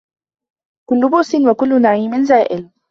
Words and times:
كل 0.89 1.09
بؤس 1.11 1.35
وكل 1.35 1.81
نعيم 1.81 2.23
زائل 2.23 2.69